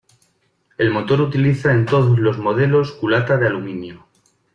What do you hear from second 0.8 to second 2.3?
motor utiliza en todos